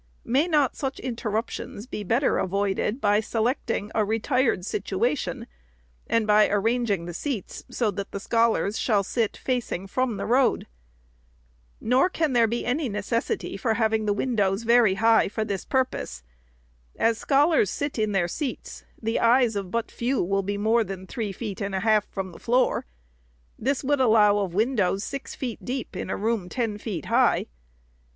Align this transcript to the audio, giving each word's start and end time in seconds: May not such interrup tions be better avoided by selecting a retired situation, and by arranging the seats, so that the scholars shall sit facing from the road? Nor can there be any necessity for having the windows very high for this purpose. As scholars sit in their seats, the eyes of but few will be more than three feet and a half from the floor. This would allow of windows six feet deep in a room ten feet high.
May 0.25 0.47
not 0.47 0.75
such 0.75 0.99
interrup 0.99 1.49
tions 1.51 1.85
be 1.85 2.03
better 2.03 2.39
avoided 2.39 2.99
by 2.99 3.19
selecting 3.19 3.91
a 3.93 4.03
retired 4.03 4.65
situation, 4.65 5.45
and 6.07 6.25
by 6.25 6.49
arranging 6.49 7.05
the 7.05 7.13
seats, 7.13 7.63
so 7.69 7.91
that 7.91 8.09
the 8.11 8.19
scholars 8.19 8.79
shall 8.79 9.03
sit 9.03 9.37
facing 9.37 9.85
from 9.85 10.17
the 10.17 10.25
road? 10.25 10.65
Nor 11.79 12.09
can 12.09 12.33
there 12.33 12.47
be 12.47 12.65
any 12.65 12.89
necessity 12.89 13.55
for 13.57 13.75
having 13.75 14.07
the 14.07 14.11
windows 14.13 14.63
very 14.63 14.95
high 14.95 15.27
for 15.29 15.45
this 15.45 15.65
purpose. 15.65 16.23
As 16.97 17.19
scholars 17.19 17.69
sit 17.69 17.99
in 17.99 18.11
their 18.11 18.27
seats, 18.27 18.83
the 18.99 19.19
eyes 19.19 19.55
of 19.55 19.69
but 19.69 19.91
few 19.91 20.23
will 20.23 20.41
be 20.41 20.57
more 20.57 20.83
than 20.83 21.05
three 21.05 21.31
feet 21.31 21.61
and 21.61 21.75
a 21.75 21.81
half 21.81 22.07
from 22.07 22.31
the 22.31 22.39
floor. 22.39 22.87
This 23.59 23.83
would 23.83 23.99
allow 23.99 24.39
of 24.39 24.55
windows 24.55 25.03
six 25.03 25.35
feet 25.35 25.63
deep 25.63 25.95
in 25.95 26.09
a 26.09 26.17
room 26.17 26.49
ten 26.49 26.79
feet 26.79 27.05
high. 27.05 27.45